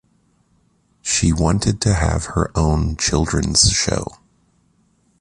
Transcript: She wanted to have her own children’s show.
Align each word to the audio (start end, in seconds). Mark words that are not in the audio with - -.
She 1.03 1.31
wanted 1.31 1.79
to 1.81 1.93
have 1.93 2.25
her 2.33 2.49
own 2.57 2.97
children’s 2.97 3.69
show. 3.69 4.13